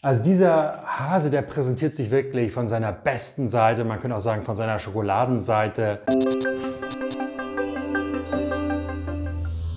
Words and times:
Also 0.00 0.22
dieser 0.22 0.84
Hase, 0.86 1.28
der 1.28 1.42
präsentiert 1.42 1.92
sich 1.92 2.12
wirklich 2.12 2.52
von 2.52 2.68
seiner 2.68 2.92
besten 2.92 3.48
Seite, 3.48 3.82
man 3.82 3.98
könnte 3.98 4.16
auch 4.16 4.20
sagen 4.20 4.44
von 4.44 4.54
seiner 4.54 4.78
Schokoladenseite. 4.78 6.02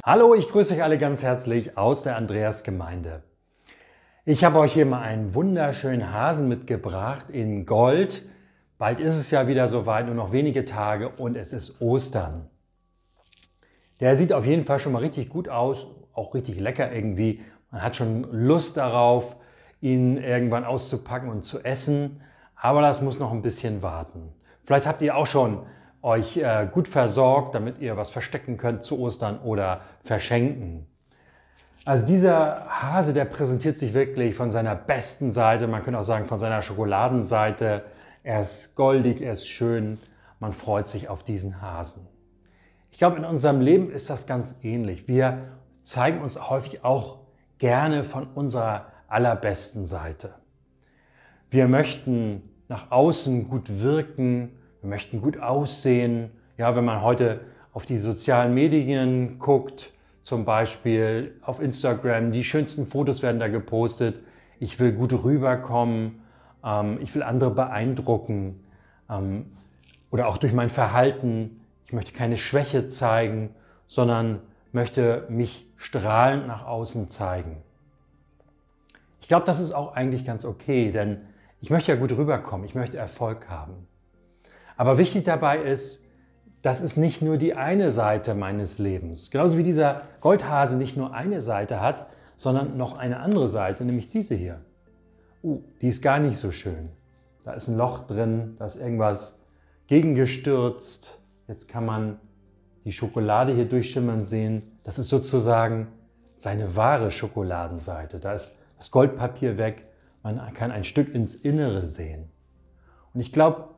Hallo, 0.05 0.36
ich 0.36 0.47
grüße 0.47 0.76
euch 0.76 0.84
alle 0.84 0.99
ganz 0.99 1.23
herzlich 1.23 1.76
aus 1.76 2.04
der 2.04 2.18
Andreas 2.18 2.63
Gemeinde. 2.63 3.23
Ich 4.23 4.44
habe 4.44 4.60
euch 4.60 4.73
hier 4.73 4.86
mal 4.86 5.02
einen 5.02 5.34
wunderschönen 5.34 6.13
Hasen 6.13 6.47
mitgebracht 6.47 7.31
in 7.31 7.65
Gold. 7.65 8.22
Bald 8.78 8.99
ist 8.99 9.17
es 9.17 9.31
ja 9.31 9.47
wieder 9.47 9.67
soweit, 9.67 10.06
nur 10.06 10.13
noch 10.13 10.31
wenige 10.31 10.65
Tage 10.65 11.10
und 11.10 11.35
es 11.35 11.51
ist 11.51 11.81
Ostern. 11.81 12.47
Der 13.99 14.15
sieht 14.17 14.33
auf 14.33 14.46
jeden 14.46 14.65
Fall 14.65 14.78
schon 14.78 14.92
mal 14.92 14.99
richtig 14.99 15.29
gut 15.29 15.49
aus, 15.49 15.88
auch 16.13 16.35
richtig 16.35 16.59
lecker 16.59 16.91
irgendwie. 16.94 17.41
Man 17.72 17.81
hat 17.81 17.95
schon 17.95 18.27
Lust 18.31 18.77
darauf 18.77 19.35
ihn 19.82 20.18
irgendwann 20.18 20.63
auszupacken 20.63 21.30
und 21.30 21.44
zu 21.44 21.63
essen. 21.63 22.22
Aber 22.55 22.81
das 22.81 23.02
muss 23.02 23.20
noch 23.20 23.31
ein 23.31 23.41
bisschen 23.41 23.81
warten. 23.81 24.31
Vielleicht 24.63 24.85
habt 24.85 25.02
ihr 25.02 25.17
auch 25.17 25.27
schon 25.27 25.63
euch 26.03 26.38
äh, 26.38 26.67
gut 26.72 26.88
versorgt, 26.88 27.55
damit 27.55 27.80
ihr 27.80 27.98
was 27.98 28.09
verstecken 28.09 28.58
könnt 28.58 28.84
zu 28.84 28.99
Ostern 28.99 29.39
oder 29.39 29.81
verschenken. 30.03 30.88
Also 31.84 32.05
dieser 32.05 32.67
Hase, 32.70 33.13
der 33.13 33.25
präsentiert 33.25 33.77
sich 33.77 33.94
wirklich 33.94 34.36
von 34.36 34.52
seiner 34.52 34.75
besten 34.75 35.31
Seite, 35.31 35.67
man 35.67 35.81
könnte 35.81 36.00
auch 36.00 36.03
sagen 36.03 36.25
von 36.25 36.38
seiner 36.38 36.61
Schokoladenseite. 36.61 37.84
Er 38.23 38.41
ist 38.41 38.75
goldig, 38.75 39.22
er 39.22 39.34
ist 39.34 39.48
schön, 39.48 39.98
man 40.39 40.53
freut 40.53 40.88
sich 40.88 41.09
auf 41.09 41.23
diesen 41.23 41.61
Hasen. 41.61 42.08
Ich 42.91 43.00
glaube, 43.00 43.17
in 43.17 43.25
unserem 43.25 43.61
Leben 43.61 43.89
ist 43.89 44.11
das 44.11 44.27
ganz 44.27 44.55
ähnlich. 44.61 45.08
Wir 45.08 45.48
zeigen 45.81 46.22
uns 46.22 46.50
häufig 46.50 46.84
auch 46.84 47.20
gerne 47.58 48.03
von 48.03 48.27
unserer 48.27 48.86
allerbesten 49.11 49.85
Seite. 49.85 50.33
Wir 51.49 51.67
möchten 51.67 52.41
nach 52.69 52.91
außen 52.91 53.49
gut 53.49 53.81
wirken, 53.81 54.52
wir 54.81 54.89
möchten 54.89 55.22
gut 55.22 55.38
aussehen. 55.38 56.31
Ja, 56.58 56.75
wenn 56.75 56.86
man 56.86 57.02
heute 57.02 57.41
auf 57.73 57.86
die 57.86 57.97
sozialen 57.97 58.53
Medien 58.53 59.39
guckt, 59.39 59.91
zum 60.21 60.45
Beispiel 60.45 61.36
auf 61.41 61.61
Instagram, 61.61 62.31
die 62.31 62.44
schönsten 62.44 62.86
Fotos 62.86 63.21
werden 63.21 63.39
da 63.39 63.47
gepostet. 63.47 64.23
Ich 64.59 64.80
will 64.80 64.94
gut 64.94 65.23
rüberkommen, 65.23 66.21
ähm, 66.64 66.99
ich 67.02 67.14
will 67.16 67.23
andere 67.23 67.52
beeindrucken 67.52 68.64
ähm, 69.09 69.47
oder 70.11 70.27
auch 70.27 70.38
durch 70.38 70.53
mein 70.53 70.69
Verhalten. 70.69 71.61
Ich 71.86 71.93
möchte 71.93 72.14
keine 72.14 72.38
Schwäche 72.38 72.88
zeigen, 72.88 73.49
sondern 73.88 74.39
möchte 74.71 75.25
mich 75.30 75.67
strahlend 75.75 76.47
nach 76.47 76.66
außen 76.66 77.09
zeigen. 77.09 77.58
Ich 79.22 79.27
glaube, 79.27 79.45
das 79.45 79.59
ist 79.59 79.72
auch 79.72 79.95
eigentlich 79.95 80.25
ganz 80.25 80.44
okay, 80.44 80.91
denn 80.91 81.22
ich 81.61 81.69
möchte 81.69 81.91
ja 81.91 81.97
gut 81.97 82.11
rüberkommen, 82.11 82.66
ich 82.66 82.75
möchte 82.75 82.97
Erfolg 82.97 83.50
haben. 83.50 83.88
Aber 84.75 84.97
wichtig 84.97 85.23
dabei 85.23 85.59
ist, 85.59 86.03
das 86.64 86.81
ist 86.81 86.97
nicht 86.97 87.22
nur 87.22 87.38
die 87.38 87.55
eine 87.55 87.92
Seite 87.92 88.33
meines 88.33 88.80
Lebens. 88.80 89.31
Genauso 89.31 89.58
wie 89.58 89.64
dieser 89.64 90.02
Goldhase 90.22 90.75
nicht 90.75 90.97
nur 90.97 91.14
eine 91.14 91.42
Seite 91.42 91.80
hat, 91.80 92.08
sondern 92.36 92.77
noch 92.77 92.97
eine 92.97 93.19
andere 93.19 93.47
Seite, 93.47 93.86
nämlich 93.86 94.09
diese 94.09 94.36
hier. 94.36 94.61
Uh, 95.44 95.61
die 95.81 95.88
ist 95.88 96.02
gar 96.02 96.19
nicht 96.19 96.38
so 96.38 96.52
schön. 96.52 96.89
Da 97.44 97.53
ist 97.53 97.67
ein 97.67 97.77
Loch 97.77 98.02
drin, 98.02 98.55
da 98.58 98.66
ist 98.66 98.75
irgendwas 98.75 99.39
gegengestürzt. 99.88 101.19
Jetzt 101.47 101.67
kann 101.67 101.86
man 101.86 102.19
die 102.86 102.92
Schokolade 102.92 103.53
hier 103.53 103.66
durchschimmern 103.66 104.23
sehen. 104.23 104.80
Das 104.83 104.99
ist 104.99 105.09
sozusagen 105.09 105.88
seine 106.33 106.75
wahre 106.75 107.11
Schokoladenseite. 107.11 108.19
Da 108.19 108.33
ist 108.33 108.58
das 108.81 108.89
Goldpapier 108.89 109.59
weg, 109.59 109.85
man 110.23 110.39
kann 110.55 110.71
ein 110.71 110.83
Stück 110.83 111.13
ins 111.13 111.35
Innere 111.35 111.85
sehen. 111.85 112.31
Und 113.13 113.21
ich 113.21 113.31
glaube, 113.31 113.75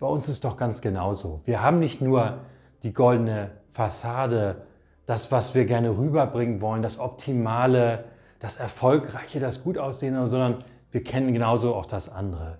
bei 0.00 0.08
uns 0.08 0.28
ist 0.28 0.42
doch 0.42 0.56
ganz 0.56 0.80
genauso. 0.80 1.42
Wir 1.44 1.62
haben 1.62 1.78
nicht 1.78 2.00
nur 2.00 2.40
die 2.82 2.92
goldene 2.92 3.52
Fassade, 3.70 4.66
das, 5.06 5.30
was 5.30 5.54
wir 5.54 5.64
gerne 5.64 5.96
rüberbringen 5.96 6.60
wollen, 6.60 6.82
das 6.82 6.98
Optimale, 6.98 8.06
das 8.40 8.56
Erfolgreiche, 8.56 9.38
das 9.38 9.62
gut 9.62 9.78
aussehende, 9.78 10.26
sondern 10.26 10.64
wir 10.90 11.04
kennen 11.04 11.32
genauso 11.32 11.72
auch 11.76 11.86
das 11.86 12.08
andere. 12.08 12.58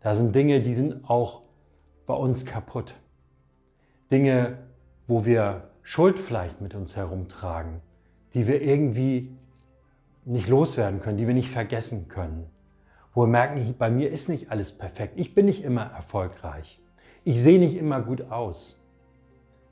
Da 0.00 0.16
sind 0.16 0.34
Dinge, 0.34 0.62
die 0.62 0.74
sind 0.74 1.08
auch 1.08 1.42
bei 2.06 2.14
uns 2.14 2.44
kaputt. 2.44 2.94
Dinge, 4.10 4.58
wo 5.06 5.24
wir 5.24 5.70
Schuld 5.82 6.18
vielleicht 6.18 6.60
mit 6.60 6.74
uns 6.74 6.96
herumtragen, 6.96 7.82
die 8.34 8.48
wir 8.48 8.62
irgendwie 8.62 9.36
nicht 10.24 10.48
loswerden 10.48 11.00
können, 11.00 11.18
die 11.18 11.26
wir 11.26 11.34
nicht 11.34 11.50
vergessen 11.50 12.08
können. 12.08 12.48
Wo 13.14 13.22
wir 13.22 13.28
merken, 13.28 13.74
bei 13.78 13.90
mir 13.90 14.10
ist 14.10 14.28
nicht 14.28 14.50
alles 14.50 14.72
perfekt. 14.72 15.14
Ich 15.16 15.34
bin 15.34 15.46
nicht 15.46 15.64
immer 15.64 15.82
erfolgreich. 15.82 16.80
Ich 17.24 17.42
sehe 17.42 17.58
nicht 17.58 17.76
immer 17.76 18.00
gut 18.00 18.30
aus. 18.30 18.80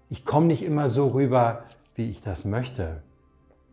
Ich 0.08 0.24
komme 0.24 0.46
nicht 0.46 0.62
immer 0.62 0.88
so 0.88 1.08
rüber, 1.08 1.64
wie 1.94 2.10
ich 2.10 2.20
das 2.20 2.44
möchte. 2.44 3.02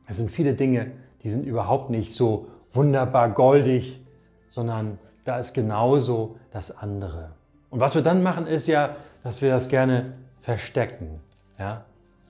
Es 0.07 0.17
sind 0.17 0.31
viele 0.31 0.53
Dinge, 0.53 0.91
die 1.23 1.29
sind 1.29 1.45
überhaupt 1.45 1.89
nicht 1.89 2.13
so 2.13 2.47
wunderbar 2.71 3.29
goldig, 3.29 4.01
sondern 4.47 4.99
da 5.25 5.37
ist 5.37 5.53
genauso 5.53 6.37
das 6.51 6.77
andere. 6.77 7.31
Und 7.69 7.79
was 7.79 7.95
wir 7.95 8.01
dann 8.01 8.23
machen, 8.23 8.47
ist 8.47 8.67
ja, 8.67 8.95
dass 9.23 9.41
wir 9.41 9.49
das 9.49 9.67
gerne 9.67 10.13
verstecken 10.39 11.19
ja? 11.59 11.83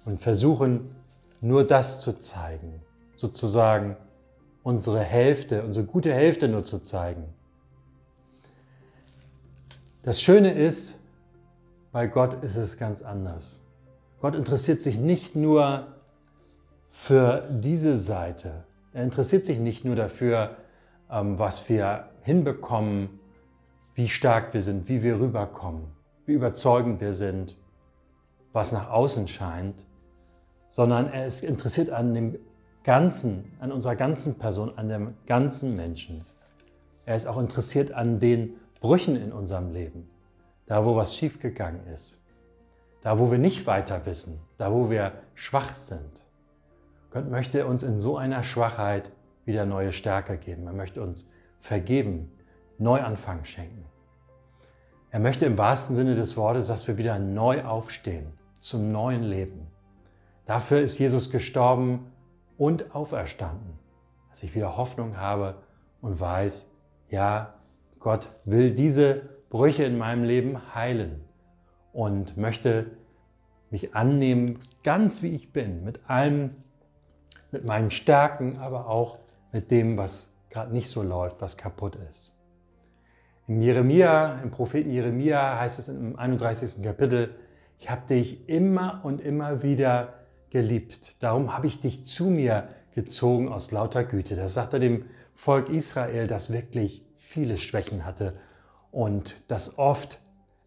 und 0.06 0.20
versuchen, 0.20 0.96
nur 1.42 1.66
das 1.66 2.00
zu 2.00 2.14
zeigen. 2.14 2.82
Sozusagen 3.16 3.96
unsere 4.68 5.00
Hälfte, 5.00 5.64
unsere 5.64 5.86
gute 5.86 6.14
Hälfte 6.14 6.50
nur 6.50 6.66
zu 6.66 6.80
zeigen. 6.80 7.24
Das 10.02 10.22
Schöne 10.22 10.52
ist, 10.52 11.00
bei 11.94 12.08
Gott 12.08 12.44
ist 12.44 12.58
es 12.58 12.78
ganz 12.78 13.02
anders. 13.02 13.62
Gott 14.20 14.36
interessiert 14.36 14.82
sich 14.82 15.00
nicht 15.00 15.38
nur 15.38 15.88
für 16.92 17.48
diese 17.50 17.96
Seite. 17.96 18.66
Er 18.92 19.06
interessiert 19.06 19.46
sich 19.46 19.58
nicht 19.58 19.86
nur 19.86 19.96
dafür, 19.96 20.58
ähm, 21.10 21.40
was 21.40 21.70
wir 21.70 22.10
hinbekommen, 22.24 23.22
wie 23.96 24.10
stark 24.10 24.54
wir 24.54 24.62
sind, 24.62 24.90
wie 24.90 25.02
wir 25.02 25.18
rüberkommen, 25.18 25.86
wie 26.26 26.34
überzeugend 26.34 27.00
wir 27.00 27.14
sind, 27.14 27.56
was 28.52 28.74
nach 28.74 28.90
außen 28.90 29.30
scheint, 29.30 29.86
sondern 30.68 31.10
er 31.10 31.26
ist 31.26 31.42
interessiert 31.42 31.90
an 31.90 32.14
dem 32.14 32.38
Ganzen, 32.88 33.44
an 33.60 33.74
unserer 33.74 33.98
ganzen 33.98 34.38
Person, 34.38 34.72
an 34.78 34.88
dem 34.88 35.14
ganzen 35.26 35.76
Menschen. 35.76 36.24
Er 37.06 37.18
ist 37.18 37.28
auch 37.28 37.38
interessiert 37.38 37.92
an 37.92 38.20
den 38.20 38.56
Brüchen 38.80 39.18
in 39.18 39.34
unserem 39.34 39.74
Leben, 39.74 40.10
da 40.68 40.86
wo 40.86 40.96
was 40.96 41.18
schiefgegangen 41.18 41.86
ist, 41.88 42.22
da 43.02 43.20
wo 43.20 43.30
wir 43.30 43.40
nicht 43.40 43.68
weiter 43.68 44.06
wissen, 44.06 44.40
da 44.58 44.72
wo 44.72 44.90
wir 44.90 45.12
schwach 45.36 45.76
sind. 45.76 46.22
Gott 47.12 47.30
möchte 47.30 47.68
uns 47.68 47.84
in 47.84 48.00
so 48.00 48.16
einer 48.16 48.42
Schwachheit 48.42 49.12
wieder 49.44 49.66
neue 49.66 49.92
Stärke 49.92 50.38
geben. 50.38 50.66
Er 50.66 50.72
möchte 50.72 51.02
uns 51.02 51.30
vergeben, 51.60 52.32
Neuanfang 52.78 53.44
schenken. 53.44 53.84
Er 55.12 55.20
möchte 55.20 55.46
im 55.46 55.58
wahrsten 55.58 55.94
Sinne 55.94 56.16
des 56.16 56.38
Wortes, 56.38 56.68
dass 56.68 56.88
wir 56.88 56.98
wieder 56.98 57.20
neu 57.20 57.66
aufstehen 57.66 58.28
zum 58.62 58.94
neuen 58.94 59.24
Leben. 59.24 59.68
Dafür 60.46 60.80
ist 60.80 61.00
Jesus 61.00 61.30
gestorben 61.30 62.14
und 62.58 62.96
auferstanden, 62.96 63.80
dass 64.30 64.44
ich 64.44 64.56
wieder 64.56 64.78
Hoffnung 64.78 65.18
habe 65.18 65.56
und 66.02 66.20
weiß, 66.20 66.72
ja, 67.10 67.54
Gott 68.00 68.30
will 68.46 68.72
diese 68.72 69.22
Brüche 69.50 69.84
in 69.84 69.98
meinem 69.98 70.24
Leben 70.24 70.76
heilen 70.76 71.24
und 71.94 72.38
möchte 72.38 72.92
mich 73.70 73.96
annehmen, 73.96 74.60
ganz 74.84 75.22
wie 75.24 75.34
ich 75.34 75.52
bin, 75.52 75.84
mit 75.84 76.10
allem, 76.10 76.56
mit 77.52 77.66
meinen 77.66 77.92
Stärken, 77.92 78.58
aber 78.58 78.88
auch 78.88 79.20
mit 79.52 79.72
dem, 79.72 79.98
was 79.98 80.30
gerade 80.50 80.74
nicht 80.74 80.90
so 80.90 81.02
läuft, 81.02 81.42
was 81.42 81.58
kaputt 81.58 81.98
ist. 82.10 82.38
Im 83.48 83.62
Jeremia, 83.62 84.40
im 84.44 84.52
Propheten 84.52 84.90
Jeremia 84.90 85.60
heißt 85.60 85.80
es 85.80 85.88
im 85.88 86.18
31. 86.18 86.84
Kapitel, 86.84 87.36
ich 87.80 87.90
habe 87.90 88.08
dich 88.08 88.50
immer 88.50 89.02
und 89.04 89.22
immer 89.22 89.64
wieder 89.64 90.17
geliebt. 90.50 91.16
Darum 91.20 91.54
habe 91.54 91.68
ich 91.68 91.80
dich 91.80 92.06
zu 92.06 92.26
mir 92.26 92.70
gezogen 92.94 93.50
aus 93.50 93.72
lauter 93.72 94.04
Güte. 94.04 94.36
Das 94.36 94.54
sagt 94.54 94.74
er 94.74 94.80
dem 94.80 95.06
Volk 95.34 95.70
Israel, 95.70 96.28
das 96.28 96.52
wirklich 96.52 97.06
viele 97.18 97.58
Schwächen 97.58 98.06
hatte 98.06 98.38
und 98.92 99.44
das 99.48 99.78
oft 99.78 100.20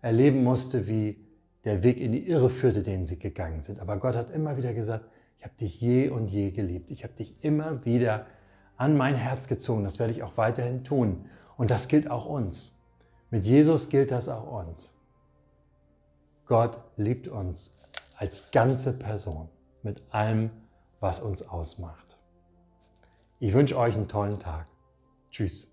erleben 0.03 0.45
musste, 0.45 0.87
wie 0.87 1.17
der 1.65 1.83
Weg 1.83 2.01
in 2.01 2.13
die 2.13 2.29
Irre 2.29 2.51
führte, 2.51 2.83
den 2.83 3.07
sie 3.07 3.19
gegangen 3.19 3.63
sind. 3.63 3.81
Aber 3.81 3.97
Gott 3.97 4.17
hat 4.17 4.31
immer 4.31 4.57
wieder 4.57 4.73
gesagt, 4.73 5.05
ich 5.39 5.45
habe 5.45 5.55
dich 5.57 5.81
je 5.81 6.09
und 6.09 6.29
je 6.29 6.51
geliebt. 6.51 6.91
Ich 6.91 7.03
habe 7.03 7.15
dich 7.15 7.35
immer 7.41 7.85
wieder 7.85 8.27
an 8.77 8.97
mein 8.97 9.15
Herz 9.15 9.49
gezogen. 9.49 9.85
Das 9.85 9.99
werde 9.99 10.13
ich 10.13 10.23
auch 10.23 10.37
weiterhin 10.37 10.85
tun. 10.85 11.27
Und 11.57 11.71
das 11.71 11.89
gilt 11.89 12.11
auch 12.11 12.27
uns. 12.27 12.75
Mit 13.31 13.47
Jesus 13.47 13.89
gilt 13.89 14.11
das 14.11 14.29
auch 14.29 14.67
uns. 14.67 14.93
Gott 16.47 16.79
liebt 16.97 17.29
uns 17.29 17.71
als 18.19 18.51
ganze 18.51 18.93
Person 18.93 19.49
mit 19.83 20.03
allem, 20.11 20.51
was 21.01 21.21
uns 21.21 21.43
ausmacht. 21.43 22.19
Ich 23.39 23.55
wünsche 23.55 23.79
euch 23.79 23.95
einen 23.95 24.09
tollen 24.09 24.39
Tag. 24.39 24.67
Tschüss. 25.31 25.73